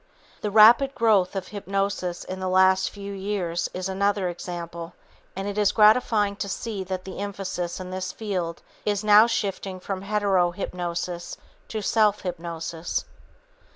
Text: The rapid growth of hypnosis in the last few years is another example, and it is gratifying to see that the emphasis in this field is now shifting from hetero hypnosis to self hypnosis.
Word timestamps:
The 0.41 0.49
rapid 0.49 0.95
growth 0.95 1.35
of 1.35 1.49
hypnosis 1.49 2.23
in 2.23 2.39
the 2.39 2.49
last 2.49 2.89
few 2.89 3.13
years 3.13 3.69
is 3.71 3.87
another 3.87 4.29
example, 4.29 4.93
and 5.35 5.47
it 5.47 5.59
is 5.59 5.71
gratifying 5.71 6.37
to 6.37 6.49
see 6.49 6.83
that 6.85 7.05
the 7.05 7.19
emphasis 7.19 7.79
in 7.79 7.91
this 7.91 8.11
field 8.11 8.63
is 8.83 9.03
now 9.03 9.27
shifting 9.27 9.79
from 9.79 10.01
hetero 10.01 10.49
hypnosis 10.49 11.37
to 11.67 11.83
self 11.83 12.21
hypnosis. 12.21 13.05